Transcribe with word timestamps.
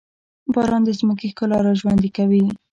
باران 0.53 0.81
د 0.85 0.89
ځمکې 0.99 1.27
ښکلا 1.31 1.57
راژوندي 1.67 2.09
کوي. 2.17 2.45